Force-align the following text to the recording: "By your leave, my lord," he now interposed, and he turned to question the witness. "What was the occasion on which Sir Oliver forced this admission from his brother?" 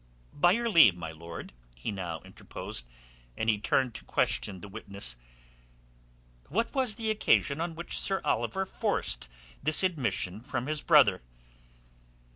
"By 0.33 0.53
your 0.53 0.67
leave, 0.67 0.95
my 0.95 1.11
lord," 1.11 1.53
he 1.75 1.91
now 1.91 2.21
interposed, 2.21 2.87
and 3.37 3.51
he 3.51 3.59
turned 3.59 3.93
to 3.93 4.03
question 4.03 4.61
the 4.61 4.67
witness. 4.67 5.15
"What 6.49 6.73
was 6.73 6.95
the 6.95 7.11
occasion 7.11 7.61
on 7.61 7.75
which 7.75 7.99
Sir 7.99 8.19
Oliver 8.23 8.65
forced 8.65 9.29
this 9.61 9.83
admission 9.83 10.41
from 10.41 10.65
his 10.65 10.81
brother?" 10.81 11.21